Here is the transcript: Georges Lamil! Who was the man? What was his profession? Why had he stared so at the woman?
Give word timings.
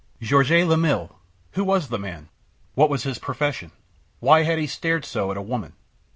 Georges 0.19 0.65
Lamil! 0.65 1.15
Who 1.51 1.63
was 1.63 1.89
the 1.89 1.99
man? 1.99 2.29
What 2.73 2.89
was 2.89 3.03
his 3.03 3.19
profession? 3.19 3.71
Why 4.19 4.41
had 4.41 4.57
he 4.57 4.65
stared 4.65 5.05
so 5.05 5.29
at 5.29 5.35
the 5.35 5.43
woman? 5.43 5.73